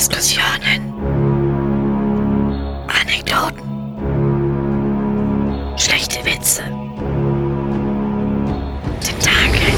Diskussionen, 0.00 0.94
Anekdoten, 2.88 3.68
schlechte 5.76 6.24
Witze, 6.24 6.62
Tentakel, 9.02 9.74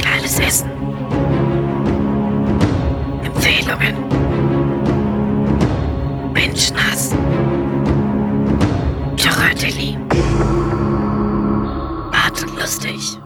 geiles 0.00 0.38
Essen, 0.38 0.70
Empfehlungen, 3.24 3.96
Menschenhass, 6.32 7.16
Bart 12.12 12.42
und 12.44 12.60
lustig. 12.60 13.23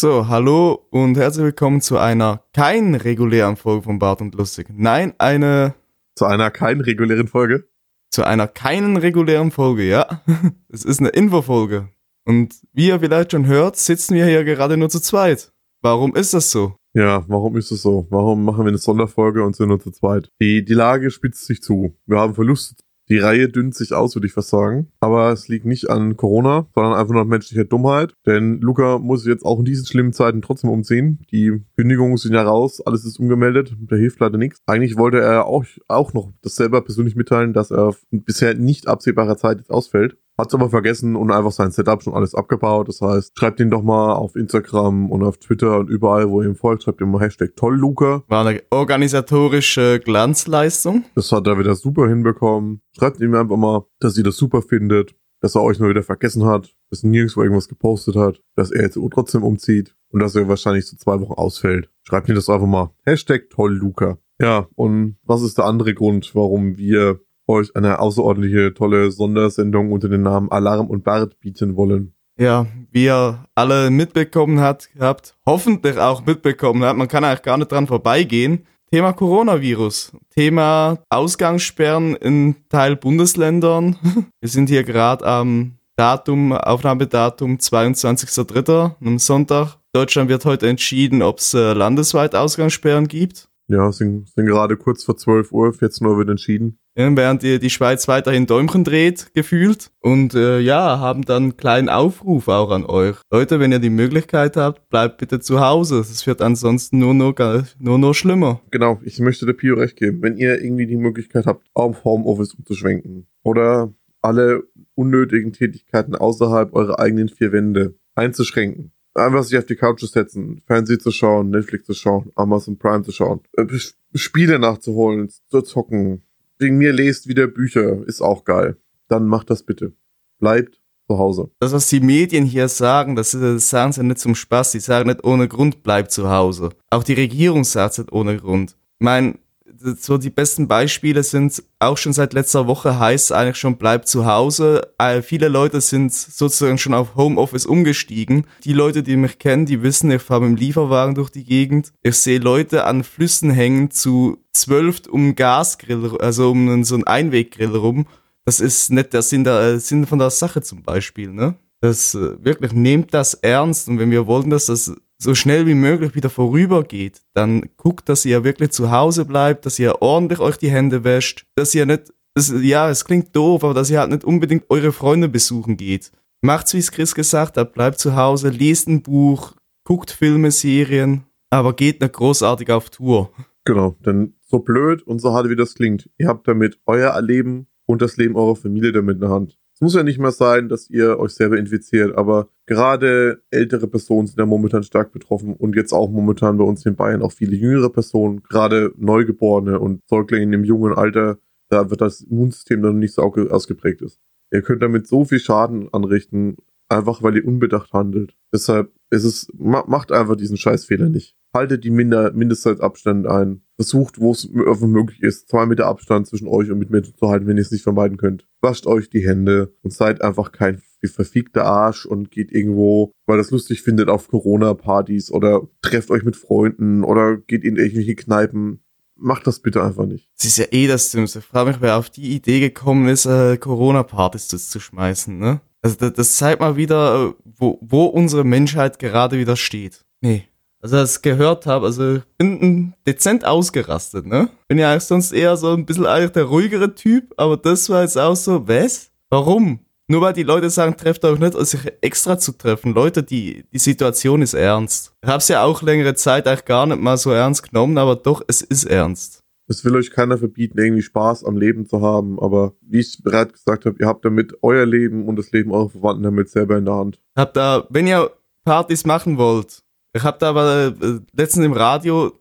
So, 0.00 0.28
hallo 0.28 0.86
und 0.88 1.18
herzlich 1.18 1.44
willkommen 1.44 1.82
zu 1.82 1.98
einer 1.98 2.42
kein 2.54 2.94
regulären 2.94 3.56
Folge 3.56 3.82
von 3.82 3.98
Bart 3.98 4.22
und 4.22 4.34
Lustig. 4.34 4.68
Nein, 4.72 5.12
eine 5.18 5.74
Zu 6.16 6.24
einer 6.24 6.50
keinen 6.50 6.80
regulären 6.80 7.28
Folge. 7.28 7.68
zu 8.10 8.24
einer 8.24 8.48
keinen 8.48 8.96
regulären 8.96 9.50
Folge, 9.50 9.82
ja. 9.82 10.22
Es 10.70 10.86
ist 10.86 11.00
eine 11.00 11.10
Infofolge. 11.10 11.90
Und 12.24 12.54
wie 12.72 12.88
ihr 12.88 13.00
vielleicht 13.00 13.32
schon 13.32 13.44
hört, 13.46 13.76
sitzen 13.76 14.14
wir 14.14 14.24
hier 14.24 14.42
gerade 14.44 14.78
nur 14.78 14.88
zu 14.88 15.00
zweit. 15.00 15.52
Warum 15.82 16.16
ist 16.16 16.32
das 16.32 16.50
so? 16.50 16.76
Ja, 16.94 17.22
warum 17.28 17.58
ist 17.58 17.70
es 17.70 17.82
so? 17.82 18.06
Warum 18.08 18.46
machen 18.46 18.64
wir 18.64 18.68
eine 18.68 18.78
Sonderfolge 18.78 19.44
und 19.44 19.54
sind 19.54 19.68
nur 19.68 19.80
zu 19.80 19.90
zweit? 19.90 20.30
Die, 20.40 20.64
die 20.64 20.72
Lage 20.72 21.10
spitzt 21.10 21.44
sich 21.44 21.60
zu. 21.60 21.94
Wir 22.06 22.16
haben 22.16 22.34
Verluste. 22.34 22.74
Die 23.10 23.18
Reihe 23.18 23.48
dünnt 23.48 23.74
sich 23.74 23.92
aus, 23.92 24.14
würde 24.14 24.28
ich 24.28 24.32
fast 24.32 24.50
sagen. 24.50 24.86
Aber 25.00 25.32
es 25.32 25.48
liegt 25.48 25.66
nicht 25.66 25.90
an 25.90 26.16
Corona, 26.16 26.68
sondern 26.76 26.94
einfach 26.94 27.12
nur 27.12 27.22
an 27.22 27.28
menschlicher 27.28 27.64
Dummheit. 27.64 28.14
Denn 28.24 28.60
Luca 28.60 28.98
muss 28.98 29.26
jetzt 29.26 29.44
auch 29.44 29.58
in 29.58 29.64
diesen 29.64 29.84
schlimmen 29.84 30.12
Zeiten 30.12 30.42
trotzdem 30.42 30.70
umziehen. 30.70 31.18
Die 31.32 31.60
Kündigungen 31.76 32.16
sind 32.18 32.34
ja 32.34 32.42
raus, 32.42 32.80
alles 32.80 33.04
ist 33.04 33.18
umgemeldet, 33.18 33.76
da 33.80 33.96
hilft 33.96 34.20
leider 34.20 34.38
nichts. 34.38 34.60
Eigentlich 34.66 34.96
wollte 34.96 35.18
er 35.18 35.46
auch, 35.46 35.64
auch 35.88 36.12
noch 36.12 36.32
das 36.42 36.54
selber 36.54 36.82
persönlich 36.82 37.16
mitteilen, 37.16 37.52
dass 37.52 37.72
er 37.72 37.96
bisher 38.12 38.54
nicht 38.54 38.86
absehbarer 38.86 39.36
Zeit 39.36 39.58
jetzt 39.58 39.70
ausfällt. 39.70 40.16
Hat's 40.40 40.54
aber 40.54 40.70
vergessen 40.70 41.16
und 41.16 41.30
einfach 41.30 41.52
sein 41.52 41.70
Setup 41.70 42.02
schon 42.02 42.14
alles 42.14 42.34
abgebaut. 42.34 42.88
Das 42.88 43.00
heißt, 43.00 43.38
schreibt 43.38 43.60
ihn 43.60 43.70
doch 43.70 43.82
mal 43.82 44.14
auf 44.14 44.36
Instagram 44.36 45.10
und 45.10 45.22
auf 45.22 45.38
Twitter 45.38 45.78
und 45.78 45.90
überall, 45.90 46.28
wo 46.30 46.42
ihr 46.42 46.48
ihm 46.48 46.56
folgt, 46.56 46.82
schreibt 46.82 47.00
ihm 47.00 47.10
mal 47.10 47.20
Hashtag 47.20 47.54
toll, 47.56 47.76
Luca. 47.76 48.22
War 48.28 48.46
eine 48.46 48.62
organisatorische 48.70 50.00
Glanzleistung. 50.00 51.04
Das 51.14 51.30
hat 51.32 51.46
er 51.46 51.58
wieder 51.58 51.74
super 51.74 52.08
hinbekommen. 52.08 52.80
Schreibt 52.96 53.20
ihm 53.20 53.34
einfach 53.34 53.56
mal, 53.56 53.84
dass 54.00 54.16
ihr 54.16 54.24
das 54.24 54.36
super 54.36 54.62
findet, 54.62 55.14
dass 55.40 55.54
er 55.54 55.62
euch 55.62 55.78
nur 55.78 55.90
wieder 55.90 56.02
vergessen 56.02 56.44
hat, 56.44 56.74
dass 56.90 57.02
er 57.02 57.10
nirgendwo 57.10 57.42
irgendwas 57.42 57.68
gepostet 57.68 58.16
hat, 58.16 58.40
dass 58.56 58.70
er 58.70 58.82
jetzt 58.82 58.98
trotzdem 59.12 59.42
umzieht 59.42 59.94
und 60.10 60.20
dass 60.20 60.34
er 60.34 60.48
wahrscheinlich 60.48 60.86
so 60.86 60.96
zwei 60.96 61.20
Wochen 61.20 61.34
ausfällt. 61.34 61.90
Schreibt 62.02 62.28
ihm 62.28 62.34
das 62.34 62.48
einfach 62.48 62.66
mal. 62.66 62.90
Hashtag 63.04 63.50
toll, 63.50 63.74
Luca. 63.74 64.18
Ja, 64.40 64.68
und 64.74 65.16
was 65.22 65.42
ist 65.42 65.58
der 65.58 65.66
andere 65.66 65.92
Grund, 65.94 66.34
warum 66.34 66.78
wir 66.78 67.20
euch 67.50 67.74
eine 67.76 67.98
außerordentliche, 67.98 68.74
tolle 68.74 69.10
Sondersendung 69.10 69.92
unter 69.92 70.08
dem 70.08 70.22
Namen 70.22 70.50
Alarm 70.50 70.86
und 70.86 71.04
Bart 71.04 71.38
bieten 71.40 71.76
wollen? 71.76 72.14
Ja, 72.38 72.66
wie 72.90 73.04
ihr 73.04 73.44
alle 73.54 73.90
mitbekommen 73.90 74.60
hat, 74.60 74.88
habt, 74.98 75.36
hoffentlich 75.44 75.98
auch 75.98 76.24
mitbekommen 76.24 76.82
habt, 76.82 76.98
man 76.98 77.08
kann 77.08 77.22
eigentlich 77.22 77.42
gar 77.42 77.58
nicht 77.58 77.70
dran 77.70 77.86
vorbeigehen. 77.86 78.66
Thema 78.90 79.12
Coronavirus, 79.12 80.12
Thema 80.30 80.98
Ausgangssperren 81.10 82.16
in 82.16 82.56
Teil 82.70 82.96
Bundesländern. 82.96 83.96
Wir 84.40 84.48
sind 84.48 84.68
hier 84.68 84.84
gerade 84.84 85.24
am 85.26 85.76
Datum, 85.96 86.52
Aufnahmedatum 86.52 87.56
22.03. 87.56 88.96
am 89.04 89.18
Sonntag. 89.18 89.76
Deutschland 89.92 90.30
wird 90.30 90.46
heute 90.46 90.66
entschieden, 90.66 91.20
ob 91.20 91.40
es 91.40 91.52
äh, 91.52 91.74
landesweit 91.74 92.34
Ausgangssperren 92.34 93.06
gibt. 93.06 93.49
Ja, 93.70 93.92
sind, 93.92 94.28
sind 94.28 94.46
gerade 94.46 94.76
kurz 94.76 95.04
vor 95.04 95.16
12 95.16 95.52
Uhr, 95.52 95.72
14 95.72 96.04
Uhr 96.04 96.18
wird 96.18 96.28
entschieden. 96.28 96.80
Ja, 96.96 97.16
während 97.16 97.44
die, 97.44 97.60
die 97.60 97.70
Schweiz 97.70 98.08
weiterhin 98.08 98.46
Däumchen 98.46 98.82
dreht, 98.82 99.32
gefühlt. 99.32 99.92
Und 100.00 100.34
äh, 100.34 100.58
ja, 100.58 100.98
haben 100.98 101.22
dann 101.22 101.42
einen 101.44 101.56
kleinen 101.56 101.88
Aufruf 101.88 102.48
auch 102.48 102.72
an 102.72 102.84
euch. 102.84 103.16
Leute, 103.30 103.60
wenn 103.60 103.70
ihr 103.70 103.78
die 103.78 103.88
Möglichkeit 103.88 104.56
habt, 104.56 104.88
bleibt 104.88 105.18
bitte 105.18 105.38
zu 105.38 105.60
Hause. 105.60 106.00
Es 106.00 106.26
wird 106.26 106.42
ansonsten 106.42 106.98
nur 106.98 107.14
noch, 107.14 107.34
nur 107.78 107.98
noch 107.98 108.12
schlimmer. 108.12 108.60
Genau, 108.72 108.98
ich 109.04 109.20
möchte 109.20 109.46
der 109.46 109.52
Pio 109.52 109.76
recht 109.76 109.96
geben. 109.96 110.20
Wenn 110.20 110.36
ihr 110.36 110.60
irgendwie 110.60 110.86
die 110.88 110.96
Möglichkeit 110.96 111.46
habt, 111.46 111.64
auf 111.72 112.02
Homeoffice 112.02 112.54
umzuschwenken 112.54 113.28
oder 113.44 113.94
alle 114.20 114.64
unnötigen 114.96 115.52
Tätigkeiten 115.52 116.16
außerhalb 116.16 116.74
eurer 116.74 116.98
eigenen 116.98 117.28
vier 117.28 117.52
Wände 117.52 117.94
einzuschränken, 118.16 118.92
einfach 119.14 119.42
sich 119.44 119.58
auf 119.58 119.66
die 119.66 119.76
Couch 119.76 120.00
zu 120.00 120.06
setzen, 120.06 120.62
Fernsehen 120.66 121.00
zu 121.00 121.10
schauen, 121.10 121.50
Netflix 121.50 121.86
zu 121.86 121.94
schauen, 121.94 122.30
Amazon 122.34 122.78
Prime 122.78 123.02
zu 123.02 123.12
schauen, 123.12 123.40
äh, 123.56 123.66
Spiele 124.14 124.58
nachzuholen, 124.58 125.30
zu 125.48 125.62
zocken, 125.62 126.22
wegen 126.58 126.78
mir 126.78 126.92
lest 126.92 127.28
wieder 127.28 127.46
Bücher, 127.46 128.06
ist 128.06 128.20
auch 128.20 128.44
geil. 128.44 128.76
Dann 129.08 129.26
macht 129.26 129.50
das 129.50 129.62
bitte. 129.62 129.92
Bleibt 130.38 130.80
zu 131.08 131.18
Hause. 131.18 131.50
Das, 131.58 131.72
was 131.72 131.88
die 131.88 132.00
Medien 132.00 132.44
hier 132.44 132.68
sagen, 132.68 133.16
das, 133.16 133.32
das 133.32 133.68
sagen 133.68 133.92
sie 133.92 134.04
nicht 134.04 134.18
zum 134.18 134.34
Spaß. 134.34 134.72
Die 134.72 134.80
sagen 134.80 135.08
nicht 135.08 135.24
ohne 135.24 135.48
Grund, 135.48 135.82
bleibt 135.82 136.12
zu 136.12 136.30
Hause. 136.30 136.70
Auch 136.90 137.02
die 137.02 137.14
Regierung 137.14 137.64
sagt 137.64 137.98
es 137.98 138.12
ohne 138.12 138.36
Grund. 138.36 138.76
Ich 139.00 139.04
meine, 139.04 139.38
so 139.80 140.18
die 140.18 140.30
besten 140.30 140.68
Beispiele 140.68 141.22
sind 141.22 141.62
auch 141.78 141.96
schon 141.96 142.12
seit 142.12 142.32
letzter 142.32 142.66
Woche 142.66 142.98
heißt 142.98 143.32
eigentlich 143.32 143.56
schon 143.56 143.76
bleibt 143.76 144.08
zu 144.08 144.26
Hause. 144.26 144.82
Äh, 144.98 145.22
viele 145.22 145.48
Leute 145.48 145.80
sind 145.80 146.12
sozusagen 146.12 146.78
schon 146.78 146.94
auf 146.94 147.16
Homeoffice 147.16 147.66
umgestiegen. 147.66 148.46
Die 148.64 148.72
Leute, 148.72 149.02
die 149.02 149.16
mich 149.16 149.38
kennen, 149.38 149.66
die 149.66 149.82
wissen, 149.82 150.10
ich 150.10 150.22
fahre 150.22 150.42
mit 150.42 150.50
dem 150.50 150.56
Lieferwagen 150.56 151.14
durch 151.14 151.30
die 151.30 151.44
Gegend. 151.44 151.92
Ich 152.02 152.16
sehe 152.16 152.38
Leute 152.38 152.84
an 152.84 153.04
Flüssen 153.04 153.50
hängen 153.50 153.90
zu 153.90 154.38
zwölf 154.52 155.02
um 155.10 155.34
Gasgrill, 155.34 156.18
also 156.20 156.50
um 156.50 156.84
so 156.84 156.94
einen 156.94 157.04
Einweggrill 157.04 157.74
rum. 157.76 158.06
Das 158.44 158.60
ist 158.60 158.90
nicht 158.90 159.12
der 159.12 159.22
Sinn, 159.22 159.44
der, 159.44 159.60
äh, 159.60 159.80
Sinn 159.80 160.06
von 160.06 160.18
der 160.18 160.30
Sache 160.30 160.62
zum 160.62 160.82
Beispiel, 160.82 161.30
ne? 161.30 161.54
Das 161.80 162.14
äh, 162.14 162.44
wirklich 162.44 162.72
nehmt 162.72 163.14
das 163.14 163.34
ernst 163.34 163.88
und 163.88 163.98
wenn 163.98 164.10
wir 164.10 164.26
wollen, 164.26 164.50
dass 164.50 164.66
das 164.66 164.94
so 165.22 165.34
schnell 165.34 165.66
wie 165.66 165.74
möglich 165.74 166.14
wieder 166.14 166.30
vorübergeht, 166.30 167.22
dann 167.34 167.68
guckt, 167.76 168.08
dass 168.08 168.24
ihr 168.24 168.42
wirklich 168.42 168.70
zu 168.70 168.90
Hause 168.90 169.26
bleibt, 169.26 169.66
dass 169.66 169.78
ihr 169.78 170.00
ordentlich 170.00 170.40
euch 170.40 170.56
die 170.56 170.70
Hände 170.70 171.04
wäscht, 171.04 171.46
dass 171.54 171.74
ihr 171.74 171.84
nicht, 171.84 172.12
das, 172.34 172.52
ja, 172.62 172.88
es 172.88 173.04
klingt 173.04 173.36
doof, 173.36 173.62
aber 173.62 173.74
dass 173.74 173.90
ihr 173.90 174.00
halt 174.00 174.10
nicht 174.10 174.24
unbedingt 174.24 174.64
eure 174.70 174.92
Freunde 174.92 175.28
besuchen 175.28 175.76
geht. 175.76 176.10
Macht's, 176.40 176.72
wie 176.72 176.78
es 176.78 176.90
Chris 176.90 177.14
gesagt 177.14 177.58
hat, 177.58 177.74
bleibt 177.74 177.98
zu 177.98 178.16
Hause, 178.16 178.48
lest 178.48 178.88
ein 178.88 179.02
Buch, 179.02 179.54
guckt 179.84 180.10
Filme, 180.10 180.50
Serien, 180.50 181.24
aber 181.50 181.74
geht 181.74 182.00
nicht 182.00 182.14
großartig 182.14 182.70
auf 182.70 182.88
Tour. 182.88 183.30
Genau, 183.64 183.96
denn 184.06 184.34
so 184.46 184.60
blöd 184.60 185.02
und 185.02 185.20
so 185.20 185.34
hart 185.34 185.50
wie 185.50 185.56
das 185.56 185.74
klingt, 185.74 186.08
ihr 186.16 186.28
habt 186.28 186.48
damit 186.48 186.80
euer 186.86 187.20
Leben 187.20 187.66
und 187.84 188.00
das 188.00 188.16
Leben 188.16 188.36
eurer 188.36 188.56
Familie 188.56 188.92
damit 188.92 189.16
in 189.16 189.20
der 189.20 189.30
Hand. 189.30 189.58
Es 189.80 189.82
muss 189.82 189.94
ja 189.94 190.02
nicht 190.02 190.18
mehr 190.18 190.30
sein, 190.30 190.68
dass 190.68 190.90
ihr 190.90 191.18
euch 191.18 191.32
selber 191.32 191.56
infiziert, 191.56 192.14
aber 192.14 192.50
gerade 192.66 193.42
ältere 193.50 193.86
Personen 193.86 194.26
sind 194.26 194.38
ja 194.38 194.44
momentan 194.44 194.82
stark 194.82 195.10
betroffen 195.10 195.54
und 195.54 195.74
jetzt 195.74 195.94
auch 195.94 196.10
momentan 196.10 196.58
bei 196.58 196.64
uns 196.64 196.84
in 196.84 196.96
Bayern 196.96 197.22
auch 197.22 197.32
viele 197.32 197.56
jüngere 197.56 197.88
Personen, 197.88 198.42
gerade 198.42 198.92
Neugeborene 198.98 199.80
und 199.80 200.02
Säuglinge 200.06 200.54
im 200.54 200.64
jungen 200.64 200.92
Alter, 200.92 201.38
da 201.70 201.88
wird 201.88 202.02
das 202.02 202.20
Immunsystem 202.20 202.82
dann 202.82 202.98
nicht 202.98 203.14
so 203.14 203.22
ausgeprägt 203.22 204.02
ist. 204.02 204.20
Ihr 204.52 204.60
könnt 204.60 204.82
damit 204.82 205.06
so 205.06 205.24
viel 205.24 205.38
Schaden 205.38 205.88
anrichten, 205.94 206.58
einfach 206.90 207.22
weil 207.22 207.36
ihr 207.36 207.46
unbedacht 207.46 207.92
handelt. 207.92 208.34
Deshalb 208.52 208.92
ist 209.10 209.24
es, 209.24 209.48
macht 209.56 210.12
einfach 210.12 210.36
diesen 210.36 210.56
Scheißfehler 210.56 211.08
nicht. 211.08 211.36
Haltet 211.52 211.82
die 211.82 211.90
Minder, 211.90 212.32
Mindestzeitabstände 212.32 213.30
ein. 213.30 213.62
Versucht, 213.76 214.20
wo 214.20 214.32
es 214.32 214.48
möglich 214.50 215.22
ist, 215.22 215.48
zwei 215.48 215.66
Meter 215.66 215.86
Abstand 215.86 216.26
zwischen 216.26 216.46
euch 216.46 216.70
und 216.70 216.78
mit 216.78 216.90
mir 216.90 217.02
zu 217.02 217.14
halten, 217.28 217.46
wenn 217.46 217.56
ihr 217.56 217.62
es 217.62 217.72
nicht 217.72 217.82
vermeiden 217.82 218.18
könnt. 218.18 218.46
Wascht 218.60 218.86
euch 218.86 219.10
die 219.10 219.26
Hände 219.26 219.74
und 219.82 219.92
seid 219.92 220.22
einfach 220.22 220.52
kein 220.52 220.80
verfickter 221.08 221.64
Arsch 221.64 222.06
und 222.06 222.30
geht 222.30 222.52
irgendwo, 222.52 223.12
weil 223.26 223.38
das 223.38 223.50
lustig 223.50 223.82
findet, 223.82 224.08
auf 224.08 224.28
Corona-Partys 224.28 225.32
oder 225.32 225.66
trefft 225.82 226.10
euch 226.10 226.24
mit 226.24 226.36
Freunden 226.36 227.02
oder 227.04 227.38
geht 227.38 227.64
in 227.64 227.76
irgendwelche 227.76 228.14
Kneipen. 228.14 228.84
Macht 229.16 229.46
das 229.46 229.60
bitte 229.60 229.82
einfach 229.82 230.06
nicht. 230.06 230.30
Es 230.38 230.44
ist 230.44 230.58
ja 230.58 230.66
eh 230.70 230.86
das 230.86 231.10
Dümmste. 231.10 231.40
Ich 231.40 231.44
frage 231.44 231.70
mich, 231.70 231.80
wer 231.80 231.98
auf 231.98 232.10
die 232.10 232.34
Idee 232.34 232.60
gekommen 232.60 233.08
ist, 233.08 233.26
äh, 233.26 233.56
Corona-Partys 233.56 234.48
zu 234.48 234.80
schmeißen, 234.80 235.38
ne? 235.38 235.60
Also 235.82 235.96
das, 235.96 236.12
das 236.12 236.36
zeigt 236.36 236.60
mal 236.60 236.76
wieder, 236.76 237.28
äh, 237.28 237.32
wo, 237.44 237.78
wo 237.80 238.04
unsere 238.06 238.44
Menschheit 238.44 238.98
gerade 238.98 239.38
wieder 239.38 239.56
steht. 239.56 240.04
Nee. 240.20 240.44
Also 240.82 240.96
als 240.96 241.16
ich 241.16 241.22
gehört 241.22 241.66
habe, 241.66 241.86
also 241.86 242.16
ich 242.16 242.22
bin 242.38 242.94
dezent 243.06 243.44
ausgerastet, 243.44 244.26
ne? 244.26 244.48
Bin 244.66 244.78
ja 244.78 244.98
sonst 244.98 245.32
eher 245.32 245.56
so 245.56 245.72
ein 245.74 245.84
bisschen 245.84 246.06
eigentlich 246.06 246.32
der 246.32 246.44
ruhigere 246.44 246.94
Typ, 246.94 247.34
aber 247.36 247.56
das 247.58 247.90
war 247.90 248.02
jetzt 248.02 248.16
auch 248.16 248.36
so, 248.36 248.66
was? 248.66 249.10
Warum? 249.28 249.80
Nur 250.08 250.22
weil 250.22 250.32
die 250.32 250.42
Leute 250.42 250.70
sagen, 250.70 250.96
trefft 250.96 251.24
euch 251.24 251.38
nicht, 251.38 251.54
um 251.54 251.64
sich 251.64 251.80
extra 252.00 252.36
zu 252.38 252.52
treffen. 252.52 252.94
Leute, 252.94 253.22
die, 253.22 253.64
die 253.72 253.78
Situation 253.78 254.42
ist 254.42 254.54
ernst. 254.54 255.12
Ich 255.22 255.28
hab's 255.28 255.46
ja 255.48 255.62
auch 255.62 255.82
längere 255.82 256.14
Zeit 256.14 256.48
eigentlich 256.48 256.64
gar 256.64 256.86
nicht 256.86 257.00
mal 257.00 257.16
so 257.16 257.30
ernst 257.30 257.68
genommen, 257.68 257.96
aber 257.96 258.16
doch, 258.16 258.42
es 258.48 258.60
ist 258.60 258.84
ernst. 258.84 259.39
Es 259.70 259.84
will 259.84 259.94
euch 259.94 260.10
keiner 260.10 260.36
verbieten, 260.36 260.80
irgendwie 260.80 261.02
Spaß 261.02 261.44
am 261.44 261.56
Leben 261.56 261.86
zu 261.86 262.02
haben, 262.02 262.40
aber 262.40 262.74
wie 262.80 262.98
ich 262.98 263.22
bereits 263.22 263.52
gesagt 263.52 263.86
habe, 263.86 263.96
ihr 264.00 264.08
habt 264.08 264.24
damit 264.24 264.52
euer 264.62 264.84
Leben 264.84 265.28
und 265.28 265.36
das 265.36 265.52
Leben 265.52 265.70
eurer 265.70 265.90
Verwandten 265.90 266.24
damit 266.24 266.50
selber 266.50 266.76
in 266.76 266.86
der 266.86 266.94
Hand. 266.94 267.20
Habt 267.36 267.56
da, 267.56 267.86
wenn 267.88 268.08
ihr 268.08 268.32
Partys 268.64 269.06
machen 269.06 269.38
wollt, 269.38 269.84
ich 270.12 270.24
habe 270.24 270.38
da 270.40 270.50
aber 270.50 270.96
äh, 271.00 271.20
letztens 271.32 271.66
im 271.66 271.72
Radio 271.72 272.32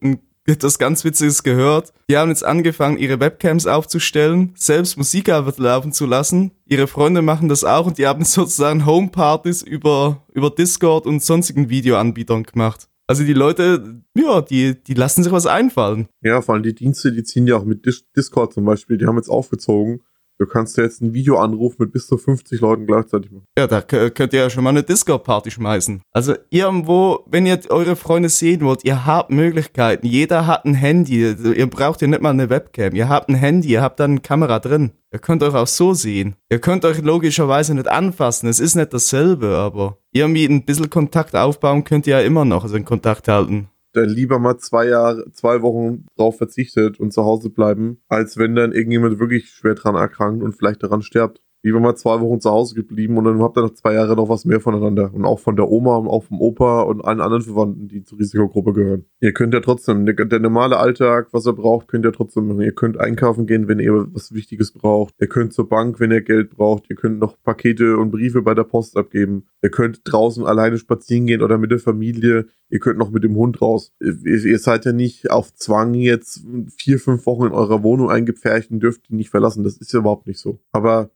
etwas 0.49 0.79
ganz 0.79 1.05
Witziges 1.05 1.43
gehört. 1.43 1.93
Die 2.09 2.17
haben 2.17 2.29
jetzt 2.29 2.43
angefangen, 2.43 2.97
ihre 2.97 3.19
Webcams 3.19 3.67
aufzustellen, 3.67 4.53
selbst 4.55 4.97
Musik 4.97 5.27
laufen 5.27 5.93
zu 5.93 6.07
lassen. 6.07 6.51
Ihre 6.65 6.87
Freunde 6.87 7.21
machen 7.21 7.47
das 7.47 7.63
auch 7.63 7.85
und 7.85 7.99
die 7.99 8.07
haben 8.07 8.25
sozusagen 8.25 8.87
Homepartys 8.87 9.61
über, 9.61 10.23
über 10.33 10.49
Discord 10.49 11.05
und 11.05 11.23
sonstigen 11.23 11.69
Videoanbietern 11.69 12.41
gemacht. 12.41 12.88
Also 13.09 13.23
die 13.23 13.33
Leute, 13.33 14.03
ja, 14.15 14.39
die, 14.41 14.83
die 14.83 14.93
lassen 14.93 15.23
sich 15.23 15.31
was 15.31 15.47
einfallen. 15.47 16.07
Ja, 16.21 16.43
vor 16.43 16.53
allem 16.53 16.61
die 16.61 16.75
Dienste, 16.75 17.11
die 17.11 17.23
ziehen 17.23 17.47
ja 17.47 17.55
auch 17.55 17.65
mit 17.65 17.83
Discord 18.15 18.53
zum 18.53 18.65
Beispiel, 18.65 18.99
die 18.99 19.07
haben 19.07 19.15
jetzt 19.15 19.29
aufgezogen 19.29 20.03
Du 20.39 20.45
kannst 20.45 20.77
ja 20.77 20.83
jetzt 20.83 21.01
einen 21.01 21.13
Videoanruf 21.13 21.77
mit 21.79 21.91
bis 21.91 22.07
zu 22.07 22.17
50 22.17 22.61
Leuten 22.61 22.87
gleichzeitig 22.87 23.29
machen. 23.29 23.45
Ja, 23.57 23.67
da 23.67 23.81
könnt 23.81 24.31
ihr 24.31 24.39
ja 24.39 24.49
schon 24.49 24.63
mal 24.63 24.69
eine 24.69 24.83
Discord-Party 24.83 25.51
schmeißen. 25.51 26.01
Also 26.13 26.33
irgendwo, 26.49 27.25
wenn 27.25 27.45
ihr 27.45 27.59
eure 27.67 27.97
Freunde 27.97 28.29
sehen 28.29 28.61
wollt, 28.61 28.85
ihr 28.85 29.05
habt 29.05 29.31
Möglichkeiten. 29.31 30.07
Jeder 30.07 30.47
hat 30.47 30.63
ein 30.63 30.75
Handy. 30.75 31.25
Also 31.25 31.51
ihr 31.51 31.69
braucht 31.69 32.01
ja 32.01 32.07
nicht 32.07 32.21
mal 32.21 32.29
eine 32.29 32.49
Webcam. 32.49 32.95
Ihr 32.95 33.09
habt 33.09 33.27
ein 33.27 33.35
Handy, 33.35 33.67
ihr 33.67 33.81
habt 33.81 33.99
dann 33.99 34.11
eine 34.11 34.21
Kamera 34.21 34.59
drin. 34.59 34.91
Ihr 35.11 35.19
könnt 35.19 35.43
euch 35.43 35.55
auch 35.55 35.67
so 35.67 35.93
sehen. 35.93 36.35
Ihr 36.49 36.59
könnt 36.59 36.85
euch 36.85 37.01
logischerweise 37.01 37.75
nicht 37.75 37.89
anfassen. 37.89 38.47
Es 38.47 38.61
ist 38.61 38.75
nicht 38.75 38.93
dasselbe, 38.93 39.57
aber 39.57 39.97
irgendwie 40.13 40.45
ein 40.45 40.63
bisschen 40.63 40.89
Kontakt 40.89 41.35
aufbauen 41.35 41.83
könnt 41.83 42.07
ihr 42.07 42.19
ja 42.19 42.25
immer 42.25 42.45
noch, 42.45 42.63
also 42.63 42.77
in 42.77 42.85
Kontakt 42.85 43.27
halten 43.27 43.69
dann 43.93 44.09
lieber 44.09 44.39
mal 44.39 44.57
zwei 44.57 44.87
Jahre, 44.87 45.31
zwei 45.31 45.61
Wochen 45.61 46.05
drauf 46.15 46.37
verzichtet 46.37 46.99
und 46.99 47.11
zu 47.11 47.23
Hause 47.23 47.49
bleiben, 47.49 48.01
als 48.07 48.37
wenn 48.37 48.55
dann 48.55 48.71
irgendjemand 48.71 49.19
wirklich 49.19 49.49
schwer 49.49 49.75
dran 49.75 49.95
erkrankt 49.95 50.43
und 50.43 50.53
vielleicht 50.53 50.83
daran 50.83 51.01
stirbt 51.01 51.41
lieber 51.61 51.79
mal 51.79 51.95
zwei 51.95 52.21
Wochen 52.21 52.39
zu 52.39 52.49
Hause 52.49 52.75
geblieben 52.75 53.17
und 53.17 53.25
dann 53.25 53.41
habt 53.41 53.57
ihr 53.57 53.63
nach 53.63 53.73
zwei 53.73 53.93
Jahren 53.93 54.15
noch 54.15 54.29
was 54.29 54.45
mehr 54.45 54.59
voneinander. 54.59 55.13
Und 55.13 55.25
auch 55.25 55.39
von 55.39 55.55
der 55.55 55.69
Oma 55.69 55.97
und 55.97 56.07
auch 56.07 56.23
vom 56.23 56.39
Opa 56.39 56.81
und 56.83 57.03
allen 57.03 57.19
anderen 57.19 57.43
Verwandten, 57.43 57.87
die 57.87 58.03
zur 58.03 58.19
Risikogruppe 58.19 58.73
gehören. 58.73 59.05
Ihr 59.19 59.33
könnt 59.33 59.53
ja 59.53 59.59
trotzdem, 59.59 60.05
der, 60.05 60.15
der 60.15 60.39
normale 60.39 60.77
Alltag, 60.77 61.27
was 61.31 61.45
ihr 61.45 61.53
braucht, 61.53 61.87
könnt 61.87 62.05
ihr 62.05 62.13
trotzdem 62.13 62.47
machen. 62.47 62.61
Ihr 62.61 62.71
könnt 62.71 62.99
einkaufen 62.99 63.45
gehen, 63.45 63.67
wenn 63.67 63.79
ihr 63.79 64.07
was 64.13 64.33
Wichtiges 64.33 64.71
braucht. 64.71 65.13
Ihr 65.19 65.27
könnt 65.27 65.53
zur 65.53 65.67
Bank, 65.67 65.99
wenn 65.99 66.11
ihr 66.11 66.21
Geld 66.21 66.51
braucht. 66.51 66.89
Ihr 66.89 66.95
könnt 66.95 67.19
noch 67.19 67.35
Pakete 67.43 67.97
und 67.97 68.11
Briefe 68.11 68.41
bei 68.41 68.53
der 68.53 68.63
Post 68.63 68.95
abgeben. 68.95 69.45
Ihr 69.61 69.71
könnt 69.71 70.01
draußen 70.05 70.45
alleine 70.45 70.77
spazieren 70.77 71.25
gehen 71.25 71.41
oder 71.41 71.57
mit 71.57 71.71
der 71.71 71.79
Familie. 71.79 72.47
Ihr 72.69 72.79
könnt 72.79 72.99
noch 72.99 73.11
mit 73.11 73.23
dem 73.23 73.35
Hund 73.35 73.61
raus. 73.61 73.91
Ihr, 73.99 74.45
ihr 74.45 74.59
seid 74.59 74.85
ja 74.85 74.93
nicht 74.93 75.31
auf 75.31 75.53
Zwang 75.55 75.93
jetzt 75.95 76.45
vier, 76.77 76.99
fünf 76.99 77.25
Wochen 77.25 77.47
in 77.47 77.51
eurer 77.51 77.83
Wohnung 77.83 78.09
eingepfercht 78.09 78.71
und 78.71 78.81
dürft 78.81 79.09
die 79.09 79.15
nicht 79.15 79.29
verlassen. 79.29 79.63
Das 79.63 79.77
ist 79.77 79.91
ja 79.91 79.99
überhaupt 79.99 80.27
nicht 80.27 80.39
so. 80.39 80.59
Aber 80.71 81.09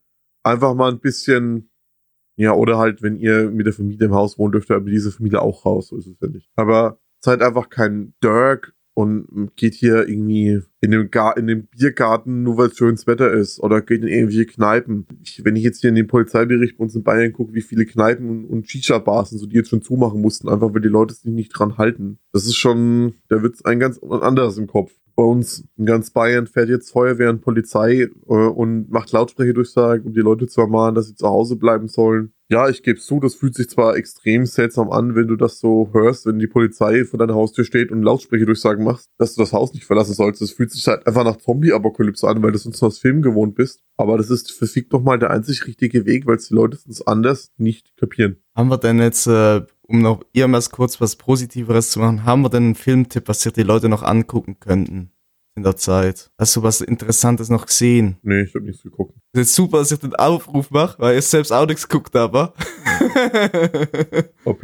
einfach 0.44 0.74
mal 0.74 0.92
ein 0.92 1.00
bisschen, 1.00 1.70
ja, 2.36 2.52
oder 2.52 2.78
halt, 2.78 3.02
wenn 3.02 3.16
ihr 3.16 3.50
mit 3.50 3.66
der 3.66 3.72
Familie 3.72 4.06
im 4.06 4.14
Haus 4.14 4.38
wohnt, 4.38 4.54
dürft 4.54 4.70
ihr 4.70 4.76
aber 4.76 4.90
diese 4.90 5.10
Familie 5.10 5.42
auch 5.42 5.64
raus, 5.64 5.88
so 5.88 5.96
ist 5.96 6.06
es 6.06 6.20
ja 6.20 6.28
nicht. 6.28 6.48
Aber 6.56 7.00
seid 7.20 7.42
einfach 7.42 7.70
kein 7.70 8.14
Dirk 8.22 8.74
und 8.94 9.50
geht 9.56 9.74
hier 9.74 10.08
irgendwie 10.08 10.60
in 10.80 10.92
dem, 10.92 11.10
Gar 11.10 11.36
in 11.36 11.48
dem 11.48 11.66
Biergarten, 11.66 12.44
nur 12.44 12.58
weil 12.58 12.68
es 12.68 12.76
schönes 12.76 13.06
Wetter 13.06 13.32
ist, 13.32 13.58
oder 13.58 13.82
geht 13.82 14.02
in 14.02 14.08
irgendwelche 14.08 14.46
Kneipen. 14.46 15.06
Ich, 15.22 15.44
wenn 15.44 15.56
ich 15.56 15.64
jetzt 15.64 15.80
hier 15.80 15.88
in 15.88 15.96
den 15.96 16.06
Polizeibericht 16.06 16.76
bei 16.76 16.84
uns 16.84 16.94
in 16.94 17.02
Bayern 17.02 17.32
gucke, 17.32 17.54
wie 17.54 17.62
viele 17.62 17.86
Kneipen 17.86 18.28
und, 18.28 18.44
und 18.44 18.70
Shisha-Bars 18.70 19.32
und 19.32 19.38
so, 19.38 19.46
die 19.46 19.56
jetzt 19.56 19.70
schon 19.70 19.82
zumachen 19.82 20.20
mussten, 20.20 20.48
einfach 20.48 20.72
weil 20.72 20.82
die 20.82 20.88
Leute 20.88 21.14
sich 21.14 21.32
nicht 21.32 21.50
dran 21.50 21.76
halten. 21.76 22.18
Das 22.32 22.44
ist 22.44 22.56
schon, 22.56 23.14
da 23.28 23.42
wird's 23.42 23.64
ein 23.64 23.80
ganz 23.80 23.98
anderes 23.98 24.58
im 24.58 24.68
Kopf 24.68 24.92
bei 25.16 25.22
uns 25.22 25.64
in 25.76 25.86
ganz 25.86 26.10
Bayern 26.10 26.46
fährt 26.46 26.68
jetzt 26.68 26.90
Feuerwehr 26.90 27.30
und 27.30 27.40
Polizei 27.40 28.02
äh, 28.02 28.08
und 28.26 28.90
macht 28.90 29.12
Lautsprecherdurchsagen, 29.12 30.06
um 30.06 30.12
die 30.12 30.20
Leute 30.20 30.46
zu 30.46 30.60
ermahnen, 30.60 30.94
dass 30.94 31.06
sie 31.06 31.14
zu 31.14 31.28
Hause 31.28 31.56
bleiben 31.56 31.88
sollen. 31.88 32.32
Ja, 32.50 32.68
ich 32.68 32.82
gebe 32.82 33.00
zu, 33.00 33.20
das 33.20 33.34
fühlt 33.34 33.54
sich 33.54 33.70
zwar 33.70 33.96
extrem 33.96 34.44
seltsam 34.44 34.90
an, 34.90 35.14
wenn 35.14 35.28
du 35.28 35.36
das 35.36 35.58
so 35.60 35.88
hörst, 35.92 36.26
wenn 36.26 36.38
die 36.38 36.46
Polizei 36.46 37.04
vor 37.04 37.18
deiner 37.18 37.34
Haustür 37.34 37.64
steht 37.64 37.90
und 37.90 38.02
Lautsprecherdurchsagen 38.02 38.84
machst, 38.84 39.08
dass 39.16 39.34
du 39.34 39.40
das 39.40 39.54
Haus 39.54 39.72
nicht 39.72 39.86
verlassen 39.86 40.12
sollst. 40.12 40.42
Das 40.42 40.50
fühlt 40.50 40.70
sich 40.70 40.86
halt 40.86 41.06
einfach 41.06 41.24
nach 41.24 41.36
Zombie-Apokalypse 41.36 42.28
an, 42.28 42.42
weil 42.42 42.52
du 42.52 42.58
sonst 42.58 42.82
aus 42.82 42.98
Film 42.98 43.22
gewohnt 43.22 43.54
bist. 43.54 43.80
Aber 43.96 44.18
das 44.18 44.28
ist 44.28 44.52
für 44.52 44.66
Fick 44.66 44.90
doch 44.90 45.00
mal 45.00 45.18
der 45.18 45.30
einzig 45.30 45.66
richtige 45.66 46.04
Weg, 46.04 46.26
weil 46.26 46.36
es 46.36 46.48
die 46.48 46.54
Leute 46.54 46.76
sonst 46.76 47.02
anders 47.08 47.50
nicht 47.56 47.96
kapieren. 47.96 48.36
Haben 48.54 48.68
wir 48.68 48.78
denn 48.78 48.98
jetzt 48.98 49.26
äh, 49.26 49.62
um 49.86 50.00
noch 50.00 50.22
irgendwas 50.32 50.70
kurz 50.70 51.00
was 51.00 51.16
Positiveres 51.16 51.90
zu 51.90 52.00
machen, 52.00 52.24
haben 52.24 52.42
wir 52.42 52.50
denn 52.50 52.64
einen 52.64 52.74
Filmtipp, 52.74 53.28
was 53.28 53.42
sich 53.42 53.52
die 53.52 53.62
Leute 53.62 53.88
noch 53.88 54.02
angucken 54.02 54.58
könnten 54.60 55.10
in 55.56 55.62
der 55.62 55.76
Zeit? 55.76 56.30
Hast 56.38 56.56
du 56.56 56.62
was 56.62 56.80
Interessantes 56.80 57.48
noch 57.48 57.66
gesehen? 57.66 58.16
Nee, 58.22 58.42
ich 58.42 58.54
habe 58.54 58.64
nichts 58.64 58.82
geguckt. 58.82 59.14
Das 59.32 59.48
ist 59.48 59.54
super, 59.54 59.78
dass 59.78 59.92
ich 59.92 59.98
den 59.98 60.14
Aufruf 60.14 60.70
mache, 60.70 60.98
weil 60.98 61.18
ich 61.18 61.26
selbst 61.26 61.52
auch 61.52 61.66
nichts 61.66 61.88
geguckt 61.88 62.14
habe. 62.14 62.52